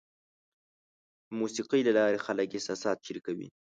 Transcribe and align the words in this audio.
د 1.27 1.29
موسیقۍ 1.39 1.81
له 1.87 1.91
لارې 1.99 2.23
خلک 2.25 2.47
احساسات 2.53 2.97
شریکوي. 3.05 3.47